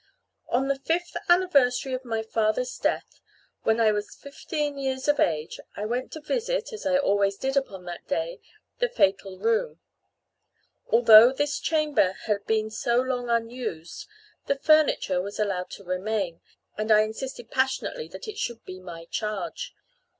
[0.49, 3.21] On the fifth anniversary of my father's death,
[3.61, 7.55] when I was fifteen years of age, I went to visit (as I always did
[7.55, 8.39] upon that day)
[8.79, 9.79] the fatal room.
[10.87, 14.07] Although this chamber had been so long unused,
[14.47, 16.41] the furniture was allowed to remain;
[16.79, 19.75] and I insisted passionately that it should be my charge.